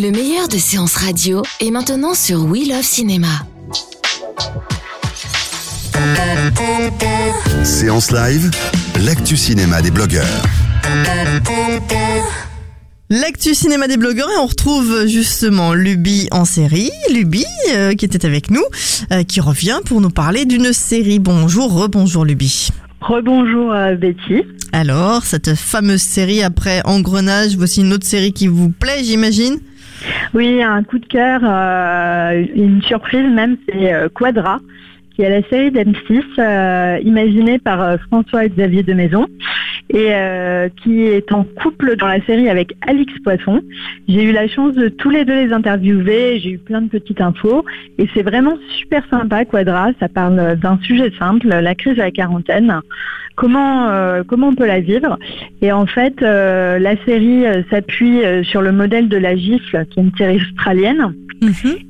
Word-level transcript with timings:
Le 0.00 0.12
meilleur 0.12 0.46
de 0.46 0.58
séances 0.58 0.94
radio 0.94 1.42
est 1.60 1.72
maintenant 1.72 2.14
sur 2.14 2.44
We 2.44 2.68
Love 2.68 2.82
Cinéma. 2.82 3.26
Séance 7.64 8.12
live, 8.12 8.48
l'actu 9.04 9.36
cinéma 9.36 9.82
des 9.82 9.90
blogueurs. 9.90 10.44
L'actu 13.10 13.56
cinéma 13.56 13.88
des 13.88 13.96
blogueurs 13.96 14.28
et 14.30 14.38
on 14.40 14.46
retrouve 14.46 15.06
justement 15.08 15.74
Luby 15.74 16.28
en 16.30 16.44
série. 16.44 16.92
Luby 17.12 17.44
euh, 17.74 17.94
qui 17.94 18.04
était 18.04 18.24
avec 18.24 18.52
nous, 18.52 18.64
euh, 19.10 19.24
qui 19.24 19.40
revient 19.40 19.80
pour 19.84 20.00
nous 20.00 20.10
parler 20.10 20.44
d'une 20.44 20.72
série. 20.72 21.18
Bonjour, 21.18 21.72
rebonjour 21.72 22.24
Luby. 22.24 22.68
Rebonjour 23.00 23.72
euh, 23.72 23.96
Betty. 23.96 24.44
Alors, 24.72 25.24
cette 25.24 25.56
fameuse 25.56 26.02
série 26.02 26.44
après 26.44 26.82
Engrenage, 26.84 27.56
voici 27.56 27.80
une 27.80 27.92
autre 27.92 28.06
série 28.06 28.32
qui 28.32 28.46
vous 28.46 28.70
plaît, 28.70 29.02
j'imagine? 29.02 29.58
Oui, 30.34 30.62
un 30.62 30.82
coup 30.82 30.98
de 30.98 31.06
cœur, 31.06 31.40
euh, 31.42 32.44
une 32.54 32.82
surprise 32.82 33.28
même, 33.30 33.56
c'est 33.66 33.92
euh, 33.92 34.08
Quadra, 34.08 34.58
qui 35.14 35.22
est 35.22 35.30
la 35.30 35.48
série 35.48 35.70
d'M6, 35.70 36.22
euh, 36.38 36.98
imaginée 37.02 37.58
par 37.58 37.98
François-Xavier 38.08 38.82
de 38.82 38.92
Maison, 38.92 39.26
et 39.90 40.08
euh, 40.10 40.68
qui 40.82 41.02
est 41.02 41.32
en 41.32 41.44
couple 41.44 41.96
dans 41.96 42.06
la 42.06 42.20
série 42.24 42.48
avec 42.48 42.74
Alix 42.86 43.12
Poisson. 43.24 43.62
J'ai 44.08 44.24
eu 44.24 44.32
la 44.32 44.48
chance 44.48 44.74
de 44.74 44.88
tous 44.88 45.10
les 45.10 45.24
deux 45.24 45.46
les 45.46 45.52
interviewer, 45.52 46.38
j'ai 46.40 46.50
eu 46.50 46.58
plein 46.58 46.82
de 46.82 46.88
petites 46.88 47.20
infos, 47.20 47.64
et 47.98 48.08
c'est 48.14 48.22
vraiment 48.22 48.56
super 48.76 49.02
sympa 49.08 49.44
Quadra, 49.44 49.90
ça 50.00 50.08
parle 50.08 50.56
d'un 50.56 50.78
sujet 50.82 51.12
simple, 51.18 51.48
la 51.48 51.74
crise 51.74 51.94
de 51.94 52.02
la 52.02 52.10
quarantaine. 52.10 52.80
Comment, 53.38 53.88
euh, 53.90 54.24
comment 54.26 54.48
on 54.48 54.54
peut 54.56 54.66
la 54.66 54.80
vivre? 54.80 55.16
Et 55.62 55.70
en 55.70 55.86
fait, 55.86 56.22
euh, 56.22 56.80
la 56.80 56.96
série 57.04 57.46
euh, 57.46 57.62
s'appuie 57.70 58.24
euh, 58.24 58.42
sur 58.42 58.62
le 58.62 58.72
modèle 58.72 59.08
de 59.08 59.16
La 59.16 59.36
Gifle, 59.36 59.86
qui 59.86 60.00
est 60.00 60.02
une 60.02 60.16
série 60.16 60.38
australienne. 60.38 61.14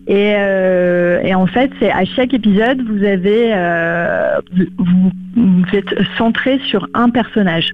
Et, 0.06 0.34
euh, 0.36 1.20
et 1.22 1.34
en 1.34 1.46
fait, 1.46 1.70
c'est 1.78 1.90
à 1.90 2.04
chaque 2.04 2.34
épisode, 2.34 2.82
vous 2.82 3.04
avez, 3.04 3.52
euh, 3.54 4.40
vous, 4.78 5.10
vous 5.36 5.64
êtes 5.76 5.94
centré 6.16 6.58
sur 6.66 6.88
un 6.94 7.10
personnage. 7.10 7.70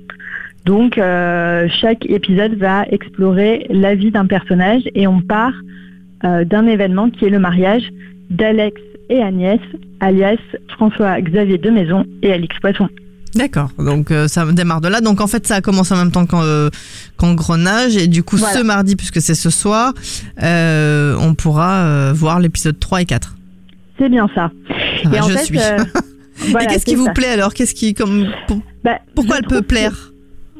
Donc, 0.64 0.96
euh, 0.96 1.68
chaque 1.68 2.06
épisode 2.06 2.54
va 2.54 2.84
explorer 2.90 3.66
la 3.70 3.94
vie 3.94 4.10
d'un 4.10 4.26
personnage 4.26 4.82
et 4.94 5.06
on 5.06 5.20
part 5.20 5.54
d'un 6.22 6.66
événement 6.66 7.10
qui 7.10 7.26
est 7.26 7.30
le 7.30 7.38
mariage 7.38 7.90
d'Alex 8.30 8.80
et 9.10 9.22
Agnès, 9.22 9.60
alias 10.00 10.38
François-Xavier 10.70 11.58
de 11.58 11.68
Maison 11.68 12.06
et 12.22 12.32
Alix 12.32 12.58
Poisson. 12.60 12.88
D'accord, 13.34 13.70
donc 13.78 14.10
euh, 14.10 14.28
ça 14.28 14.44
démarre 14.52 14.80
de 14.80 14.88
là. 14.88 15.00
Donc 15.00 15.20
en 15.20 15.26
fait, 15.26 15.46
ça 15.46 15.56
a 15.56 15.60
commencé 15.60 15.92
en 15.92 15.96
même 15.96 16.12
temps 16.12 16.26
qu'en, 16.26 16.42
euh, 16.42 16.70
qu'Engrenage. 17.16 17.96
Et 17.96 18.06
du 18.06 18.22
coup, 18.22 18.36
Voilà. 18.36 18.58
ce 18.58 18.62
mardi, 18.62 18.94
puisque 18.96 19.20
c'est 19.20 19.34
ce 19.34 19.50
soir, 19.50 19.92
euh, 20.42 21.16
on 21.20 21.34
pourra 21.34 21.84
euh, 21.84 22.12
voir 22.14 22.38
l'épisode 22.40 22.78
3 22.78 23.02
et 23.02 23.04
4. 23.06 23.34
C'est 23.98 24.08
bien 24.08 24.28
ça. 24.34 24.50
En 25.06 25.28
je 25.28 25.32
fait, 25.34 25.44
suis. 25.44 25.58
euh, 25.58 25.78
et 26.46 26.50
voilà, 26.50 26.66
qu'est-ce 26.66 26.84
qui 26.86 26.94
vous 26.94 27.06
ça. 27.06 27.12
plaît 27.12 27.28
alors? 27.28 27.54
Qu'est-ce 27.54 27.74
qui, 27.74 27.94
comme, 27.94 28.26
pour- 28.46 28.60
Bah, 28.84 28.98
Pourquoi 29.14 29.38
elle 29.38 29.46
peut 29.46 29.60
que- 29.60 29.66
plaire? 29.66 30.12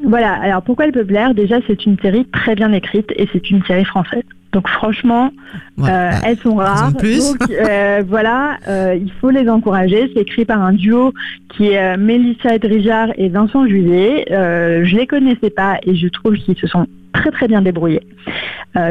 Voilà, 0.07 0.33
alors 0.33 0.61
pourquoi 0.61 0.85
elle 0.85 0.91
peut 0.91 1.05
plaire? 1.05 1.33
Déjà, 1.33 1.55
c'est 1.67 1.85
une 1.85 1.97
série 1.99 2.25
très 2.31 2.53
bien 2.55 2.71
écrite 2.73 3.07
et 3.15 3.27
c'est 3.31 3.49
une 3.49 3.63
série 3.65 3.85
française. 3.85 4.23
Donc 4.55 4.69
franchement, 4.69 5.31
Ouais, 5.77 5.89
euh, 5.89 6.11
bah, 6.11 6.17
elles 6.25 6.37
sont 6.37 6.55
rares. 6.55 6.93
plus. 6.97 7.33
Donc 7.33 7.49
euh, 7.69 8.01
voilà, 8.07 8.55
euh, 8.69 8.95
il 8.99 9.11
faut 9.19 9.29
les 9.29 9.49
encourager. 9.49 10.09
C'est 10.15 10.21
écrit 10.21 10.45
par 10.45 10.61
un 10.61 10.71
duo 10.71 11.13
qui 11.49 11.71
est 11.73 11.97
Mélissa 11.97 12.55
Edrijard 12.55 13.09
et 13.17 13.27
Vincent 13.27 13.67
Juillet. 13.67 14.25
Je 14.29 14.95
les 14.95 15.07
connaissais 15.07 15.49
pas 15.49 15.77
et 15.83 15.93
je 15.93 16.07
trouve 16.07 16.35
qu'ils 16.35 16.55
se 16.57 16.67
sont 16.67 16.87
très 17.11 17.31
très 17.31 17.47
bien 17.49 17.61
débrouillés 17.61 18.01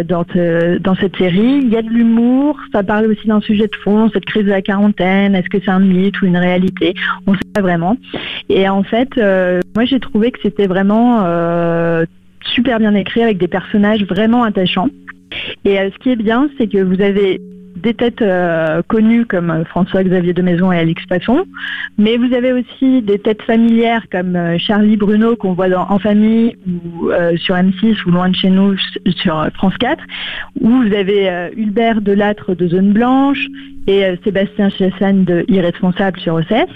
dans, 0.07 0.25
te- 0.25 0.77
dans 0.79 0.95
cette 0.97 1.17
série. 1.17 1.61
Il 1.63 1.69
y 1.71 1.77
a 1.79 1.83
de 1.83 1.89
l'humour, 1.89 2.59
ça 2.73 2.83
parle 2.83 3.07
aussi 3.07 3.27
d'un 3.27 3.41
sujet 3.41 3.67
de 3.67 3.77
fond, 3.83 4.11
cette 4.13 4.25
crise 4.27 4.45
de 4.45 4.51
la 4.51 4.61
quarantaine. 4.63 5.35
Est-ce 5.35 5.49
que 5.49 5.59
c'est 5.65 5.71
un 5.71 5.79
mythe 5.81 6.21
ou 6.21 6.27
une 6.27 6.37
réalité? 6.37 6.93
On 7.27 7.33
ne 7.33 7.37
sait 7.37 7.43
pas 7.55 7.63
vraiment. 7.63 7.97
Et 8.51 8.69
en 8.69 8.83
fait, 8.83 9.17
moi 9.75 9.85
j'ai 9.87 10.01
trouvé 10.01 10.31
que 10.31 10.39
c'était 10.43 10.67
vraiment 10.67 11.25
super 12.47 12.79
bien 12.79 12.95
écrit 12.95 13.23
avec 13.23 13.39
des 13.39 13.49
personnages 13.49 14.05
vraiment 14.05 14.43
attachants. 14.43 14.89
Et 15.65 15.79
euh, 15.79 15.91
ce 15.93 15.99
qui 15.99 16.11
est 16.11 16.17
bien, 16.17 16.49
c'est 16.59 16.67
que 16.67 16.79
vous 16.79 17.01
avez 17.01 17.41
des 17.77 17.95
têtes 17.95 18.23
euh, 18.23 18.83
connues 18.89 19.27
comme 19.27 19.51
euh, 19.51 19.65
François-Xavier 19.65 20.33
de 20.33 20.43
Maison 20.43 20.73
et 20.73 20.79
Alix 20.79 21.05
Passon, 21.07 21.45
mais 21.99 22.17
vous 22.17 22.33
avez 22.33 22.53
aussi 22.53 23.03
des 23.03 23.19
têtes 23.19 23.43
familières 23.43 24.07
comme 24.11 24.39
Charlie 24.59 24.97
Bruno 24.97 25.37
qu'on 25.37 25.53
voit 25.53 25.69
dans 25.69 25.87
En 25.91 25.99
famille 25.99 26.57
ou 26.67 27.11
sur 27.37 27.55
M6 27.55 28.05
ou 28.07 28.11
Loin 28.11 28.31
de 28.31 28.37
chez 28.37 28.51
nous 28.51 28.77
sur 29.17 29.47
France 29.55 29.77
4, 29.79 30.03
où 30.61 30.69
vous 30.69 30.95
avez 30.95 31.51
Hulbert 31.57 32.01
Delattre 32.01 32.55
de 32.55 32.69
Zone 32.69 32.93
Blanche 32.93 33.47
et 33.87 34.15
Sébastien 34.25 34.71
Chassagne 34.71 35.25
de 35.25 35.45
Irresponsable 35.49 36.19
sur 36.21 36.35
OCS. 36.35 36.71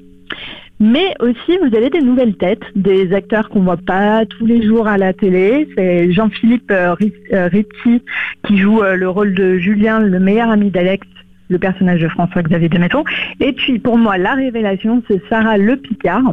Mais 0.81 1.13
aussi, 1.21 1.59
vous 1.61 1.77
avez 1.77 1.91
des 1.91 2.01
nouvelles 2.01 2.37
têtes, 2.37 2.63
des 2.77 3.13
acteurs 3.13 3.49
qu'on 3.49 3.61
voit 3.61 3.77
pas 3.77 4.25
tous 4.27 4.47
les 4.47 4.63
jours 4.65 4.87
à 4.87 4.97
la 4.97 5.13
télé. 5.13 5.69
C'est 5.77 6.13
Jean-Philippe 6.13 6.71
euh, 6.71 6.95
euh, 7.33 7.49
Rizzi 7.49 8.03
qui 8.47 8.59
joue 8.59 8.81
euh, 8.83 8.95
le 8.95 9.09
rôle 9.09 9.35
de 9.35 9.59
Julien, 9.59 9.99
le 9.99 10.21
meilleur 10.21 10.51
ami 10.51 10.71
d'Alex, 10.71 11.05
le 11.49 11.59
personnage 11.59 12.01
de 12.01 12.09
François-Xavier 12.09 12.69
de 12.69 12.79
Maison. 12.79 13.03
Et 13.41 13.53
puis, 13.53 13.79
pour 13.81 13.99
moi, 13.99 14.19
la 14.19 14.35
révélation, 14.35 15.03
c'est 15.09 15.21
Sarah 15.29 15.59
Le 15.59 15.77
Picard 15.77 16.33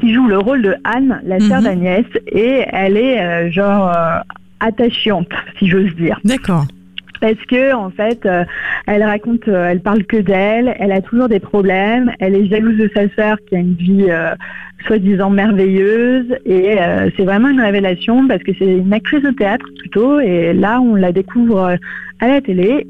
qui 0.00 0.14
joue 0.14 0.26
le 0.28 0.38
rôle 0.38 0.62
de 0.62 0.74
Anne, 0.84 1.20
la 1.26 1.38
sœur 1.40 1.58
Mhm. 1.58 1.64
d'Agnès, 1.64 2.04
et 2.32 2.64
elle 2.72 2.96
est 2.96 3.20
euh, 3.20 3.50
genre 3.50 3.88
euh, 3.94 4.18
attachante, 4.60 5.28
si 5.58 5.68
j'ose 5.68 5.94
dire 5.96 6.18
D'accord. 6.24 6.64
Parce 7.20 7.44
que 7.48 7.74
en 7.74 7.90
fait, 7.90 8.24
euh, 8.26 8.44
elle 8.86 9.02
raconte, 9.02 9.48
euh, 9.48 9.70
elle 9.70 9.80
parle 9.80 10.04
que 10.04 10.16
d'elle, 10.16 10.74
elle 10.78 10.92
a 10.92 11.00
toujours 11.00 11.28
des 11.28 11.40
problèmes, 11.40 12.12
elle 12.20 12.34
est 12.34 12.46
jalouse 12.46 12.76
de 12.76 12.90
sa 12.94 13.08
sœur 13.14 13.36
qui 13.48 13.56
a 13.56 13.58
une 13.58 13.74
vie 13.74 14.06
euh, 14.08 14.34
soi-disant 14.86 15.30
merveilleuse 15.30 16.26
et 16.46 16.76
c'est 17.16 17.24
vraiment 17.24 17.48
une 17.48 17.60
révélation 17.60 18.28
parce 18.28 18.42
que 18.44 18.52
c'est 18.56 18.64
une 18.64 18.92
actrice 18.92 19.22
de 19.22 19.32
théâtre 19.32 19.66
plutôt 19.76 20.20
et 20.20 20.52
là 20.52 20.80
on 20.80 20.94
la 20.94 21.10
découvre 21.10 21.76
à 22.20 22.28
la 22.28 22.40
télé 22.40 22.86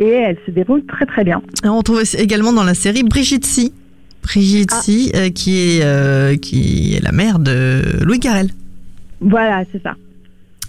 et 0.00 0.08
elle 0.10 0.36
se 0.44 0.50
déroule 0.50 0.84
très 0.84 1.06
très 1.06 1.24
bien. 1.24 1.40
On 1.64 1.78
retrouve 1.78 2.02
également 2.18 2.52
dans 2.52 2.62
la 2.62 2.74
série 2.74 3.04
Brigitte 3.04 3.46
Si. 3.46 3.72
Brigitte 4.22 4.72
Ah. 4.74 4.80
Si, 4.82 5.12
qui, 5.34 5.78
est, 5.78 6.38
qui 6.42 6.94
est 6.94 7.02
la 7.02 7.12
mère 7.12 7.38
de 7.38 8.04
Louis 8.04 8.18
Garrel. 8.18 8.48
Voilà, 9.22 9.64
c'est 9.72 9.82
ça. 9.82 9.94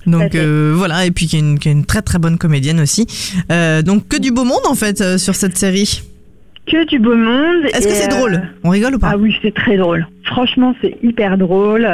Donc 0.07 0.35
euh, 0.35 0.73
voilà, 0.75 1.05
et 1.05 1.11
puis 1.11 1.27
qui 1.27 1.37
est, 1.37 1.39
une, 1.39 1.59
qui 1.59 1.69
est 1.69 1.71
une 1.71 1.85
très 1.85 2.01
très 2.01 2.19
bonne 2.19 2.37
comédienne 2.37 2.79
aussi. 2.79 3.07
Euh, 3.51 3.81
donc 3.81 4.07
que 4.07 4.17
du 4.17 4.31
beau 4.31 4.43
monde 4.43 4.65
en 4.69 4.75
fait 4.75 5.01
euh, 5.01 5.17
sur 5.17 5.35
cette 5.35 5.57
série. 5.57 6.03
Que 6.67 6.85
du 6.87 6.99
beau 6.99 7.15
monde. 7.15 7.65
Est-ce 7.73 7.87
que 7.87 7.93
c'est 7.93 8.07
drôle? 8.07 8.41
On 8.63 8.69
rigole 8.69 8.95
ou 8.95 8.99
pas? 8.99 9.11
Ah 9.13 9.17
oui, 9.17 9.35
c'est 9.41 9.53
très 9.53 9.77
drôle. 9.77 10.07
Franchement, 10.23 10.73
c'est 10.81 10.97
hyper 11.03 11.37
drôle. 11.37 11.87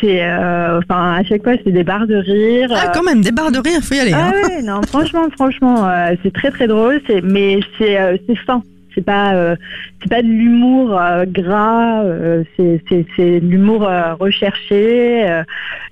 C'est, 0.00 0.24
enfin, 0.24 1.14
à 1.14 1.22
chaque 1.22 1.44
fois, 1.44 1.52
c'est 1.64 1.70
des 1.70 1.84
barres 1.84 2.08
de 2.08 2.16
rire. 2.16 2.68
Ah, 2.74 2.90
quand 2.92 3.04
même, 3.04 3.20
des 3.20 3.30
barres 3.30 3.52
de 3.52 3.60
rire, 3.60 3.80
faut 3.80 3.94
y 3.94 4.00
aller. 4.00 4.10
Ah 4.12 4.32
hein. 4.34 4.48
ouais, 4.48 4.62
non, 4.62 4.80
franchement, 4.88 5.28
franchement, 5.36 5.88
c'est 6.24 6.32
très 6.32 6.50
très 6.50 6.66
drôle, 6.66 7.00
c'est, 7.06 7.20
mais 7.22 7.60
c'est, 7.78 7.96
c'est 8.26 8.36
fin. 8.38 8.64
C'est 8.94 9.04
pas, 9.04 9.34
euh, 9.34 9.56
c'est 10.02 10.08
pas 10.08 10.22
de 10.22 10.28
l'humour 10.28 10.98
euh, 10.98 11.24
gras, 11.26 12.02
euh, 12.04 12.44
c'est, 12.56 12.80
de 13.18 13.46
l'humour 13.46 13.88
recherché 14.20 15.42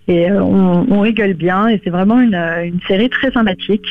et 0.09 0.33
on, 0.33 0.87
on 0.91 1.01
rigole 1.01 1.35
bien 1.35 1.69
et 1.69 1.81
c'est 1.85 1.91
vraiment 1.91 2.21
une, 2.21 2.35
une 2.35 2.81
série 2.89 3.09
très 3.11 3.31
sympathique 3.31 3.87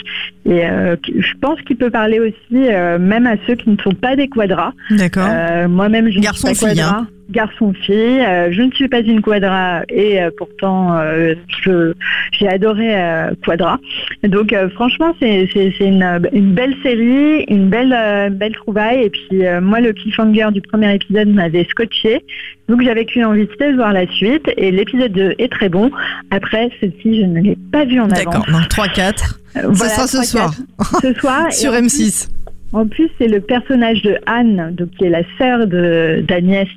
et 0.46 0.64
je 0.64 1.34
pense 1.42 1.62
qu'il 1.62 1.78
peut 1.78 1.90
parler 1.90 2.20
aussi 2.20 2.70
même 3.00 3.26
à 3.28 3.36
ceux 3.48 3.56
qui 3.56 3.70
ne 3.70 3.78
sont 3.78 3.94
pas 3.94 4.16
des 4.16 4.28
quadras. 4.28 4.74
D'accord. 4.92 5.30
Moi-même, 5.70 6.06
je 6.06 6.10
ne 6.10 6.14
suis 6.14 6.22
Garçon, 6.22 6.48
pas 6.48 6.56
quadra. 6.56 6.98
hein. 7.00 7.08
Garçon-fille. 7.30 8.22
Euh, 8.22 8.52
je 8.52 8.62
ne 8.62 8.72
suis 8.72 8.88
pas 8.88 9.02
une 9.02 9.22
quadra 9.22 9.82
et 9.90 10.22
euh, 10.22 10.30
pourtant 10.38 10.98
euh, 10.98 11.36
je 11.64 11.94
j'ai 12.32 12.48
adoré 12.48 12.96
euh, 12.96 13.32
Quadra. 13.46 13.80
Donc 14.24 14.54
euh, 14.54 14.70
franchement 14.70 15.14
c'est 15.20 15.50
c'est 15.54 15.74
c'est 15.78 15.88
une, 15.88 16.22
une 16.34 16.54
belle 16.54 16.76
série, 16.84 17.44
une 17.48 17.70
belle 17.70 17.94
euh, 17.98 18.30
belle 18.30 18.54
trouvaille 18.54 19.04
et 19.04 19.10
puis 19.10 19.46
euh, 19.46 19.62
moi 19.62 19.80
le 19.80 19.94
cliffhanger 19.94 20.48
du 20.54 20.62
premier 20.62 20.94
épisode 20.96 21.30
m'avait 21.30 21.66
scotché. 21.70 22.24
Donc 22.68 22.82
j'avais 22.84 23.06
qu'une 23.06 23.26
envie 23.26 23.48
de 23.48 23.76
voir 23.76 23.94
la 23.94 24.06
suite 24.12 24.48
et 24.58 24.72
l'épisode 24.72 25.12
2 25.12 25.36
est 25.40 25.52
très 25.52 25.70
bon. 25.70 25.90
Après 26.32 26.70
celle-ci 26.80 27.20
je 27.22 27.26
ne 27.26 27.40
l'ai 27.42 27.58
pas 27.72 27.86
vue 27.86 28.00
en 28.00 28.10
avance. 28.10 28.24
D'accord, 28.24 28.46
donc 28.46 28.68
3-4. 28.70 29.36
Euh, 29.58 29.62
Ça 29.62 29.68
voilà, 29.70 29.94
sera 29.94 30.08
ce 30.08 30.18
3-4. 30.18 30.24
soir 30.26 30.54
Ce 31.02 31.14
soir 31.16 31.46
sur 31.52 31.72
en 31.72 31.78
plus- 31.80 31.88
M6. 31.88 32.30
En 32.72 32.88
plus, 32.88 33.10
c'est 33.18 33.28
le 33.28 33.42
personnage 33.42 34.04
de 34.04 34.18
Anne, 34.26 34.76
donc 34.76 34.92
qui 34.92 35.06
est 35.06 35.10
la 35.10 35.24
sœur 35.38 35.66
d'Agnès 35.68 36.68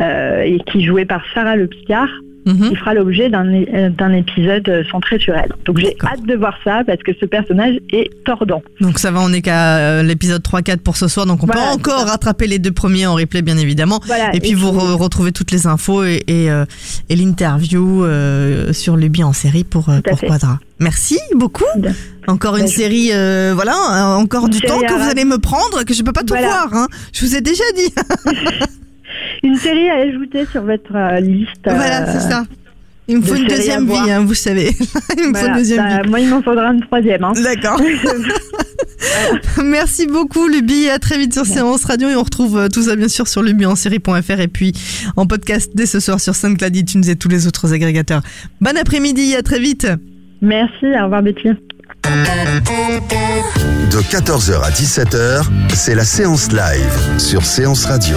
euh, 0.00 0.42
et 0.42 0.58
qui 0.66 0.78
est 0.78 0.84
jouée 0.84 1.04
par 1.04 1.24
Sarah 1.32 1.56
Le 1.56 1.68
Picard, 1.68 2.10
Mhm. 2.46 2.70
qui 2.70 2.76
fera 2.76 2.94
l'objet 2.94 3.28
d'un 3.28 3.44
d'un 3.90 4.12
épisode 4.14 4.66
euh, 4.68 4.82
centré 4.90 5.18
sur 5.18 5.34
elle. 5.34 5.52
Donc 5.66 5.78
j'ai 5.78 5.94
hâte 6.02 6.24
de 6.24 6.34
voir 6.34 6.54
ça 6.64 6.82
parce 6.86 7.02
que 7.02 7.12
ce 7.20 7.26
personnage 7.26 7.74
est 7.92 8.08
tordant. 8.24 8.62
Donc 8.80 8.98
ça 8.98 9.10
va, 9.10 9.20
on 9.20 9.30
est 9.32 9.42
qu'à 9.42 9.76
euh, 9.76 10.02
l'épisode 10.02 10.42
3-4 10.42 10.78
pour 10.78 10.96
ce 10.96 11.06
soir, 11.08 11.26
donc 11.26 11.42
on 11.42 11.46
Voilà, 11.46 11.62
peut 11.62 11.74
encore 11.74 12.06
rattraper 12.06 12.46
les 12.46 12.58
deux 12.58 12.72
premiers 12.72 13.06
en 13.06 13.14
replay 13.14 13.42
bien 13.42 13.58
évidemment. 13.58 14.00
Voilà. 14.06 14.34
Et 14.34 14.40
puis 14.40 14.54
vous 14.54 14.68
re- 14.68 14.94
retrouvez 14.94 15.32
toutes 15.32 15.50
les 15.50 15.66
infos 15.66 16.02
et, 16.04 16.22
et, 16.28 16.50
euh, 16.50 16.64
et 17.10 17.16
l'interview 17.16 18.04
euh, 18.04 18.72
sur 18.72 18.96
Luby 18.96 19.22
en 19.22 19.32
série 19.34 19.64
pour, 19.64 19.90
euh, 19.90 20.00
pour. 20.02 20.18
Quadra. 20.20 20.58
Merci 20.78 21.18
beaucoup. 21.36 21.64
Bien. 21.76 21.92
Encore 22.26 22.56
une 22.56 22.66
série, 22.68 23.10
euh, 23.12 23.52
voilà, 23.54 23.74
euh, 23.74 24.16
encore 24.16 24.44
Une 24.44 24.50
du 24.50 24.60
temps 24.60 24.78
que 24.80 24.92
vous 24.94 25.10
allez 25.10 25.24
me 25.26 25.38
prendre, 25.38 25.84
que 25.84 25.92
je 25.92 26.02
peux 26.02 26.12
pas 26.12 26.22
tout 26.22 26.28
Voilà. 26.34 26.46
voir. 26.48 26.68
Hein. 26.74 26.86
Je 27.12 27.26
vous 27.26 27.34
ai 27.36 27.40
déjà 27.42 27.64
dit. 27.76 27.92
Une 29.42 29.56
série 29.56 29.88
à 29.90 29.96
ajouter 29.96 30.46
sur 30.46 30.62
votre 30.62 30.94
euh, 30.94 31.20
liste. 31.20 31.62
voilà, 31.64 32.02
euh, 32.02 32.12
c'est 32.12 32.28
ça. 32.28 32.44
Il 33.08 33.16
me 33.16 33.22
de 33.22 33.26
faut 33.26 33.34
une 33.34 33.46
deuxième 33.46 33.86
vie, 33.86 34.10
hein, 34.10 34.20
vous 34.20 34.34
savez. 34.34 34.70
Il 35.18 35.30
me 35.30 35.34
faut 35.36 35.46
une 35.46 35.54
deuxième 35.54 35.78
Bah, 35.78 36.02
moi, 36.08 36.20
il 36.20 36.28
m'en 36.28 36.40
faudra 36.42 36.72
une 36.72 36.80
troisième. 36.80 37.24
Hein. 37.24 37.32
vie. 37.34 37.42
D'accord. 37.42 37.80
Merci 39.64 40.06
beaucoup, 40.06 40.46
Luby. 40.46 40.88
À 40.88 41.00
très 41.00 41.18
vite 41.18 41.34
sur 41.34 41.44
Séance 41.44 41.84
Radio. 41.84 42.08
Et 42.08 42.14
on 42.14 42.22
retrouve 42.22 42.56
euh, 42.56 42.68
tout 42.68 42.82
ça, 42.82 42.94
bien 42.94 43.08
sûr, 43.08 43.26
sur 43.26 43.42
lubyensérie.fr 43.42 44.40
et 44.40 44.46
puis 44.46 44.72
en 45.16 45.26
podcast 45.26 45.72
dès 45.74 45.86
ce 45.86 45.98
soir 45.98 46.20
sur 46.20 46.36
SoundCloud, 46.36 46.76
iTunes 46.76 47.02
et 47.08 47.16
tous 47.16 47.28
les 47.28 47.48
autres 47.48 47.74
agrégateurs. 47.74 48.22
Bon 48.60 48.76
après-midi. 48.76 49.34
À 49.34 49.42
très 49.42 49.58
vite. 49.58 49.88
Merci, 50.40 50.86
au 50.86 51.04
revoir 51.04 51.22
Betty. 51.22 51.48
De 53.90 53.98
14h 53.98 54.62
à 54.62 54.70
17h, 54.70 55.48
c'est 55.74 55.94
la 55.94 56.04
séance 56.04 56.52
live 56.52 57.18
sur 57.18 57.44
Séance 57.44 57.86
Radio. 57.86 58.16